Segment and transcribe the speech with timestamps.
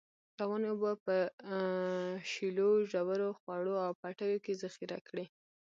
[0.39, 1.57] روانې اوبه په په
[2.31, 5.25] شیلو، ژورو، خوړو او پټیو کې ذخیره کړی.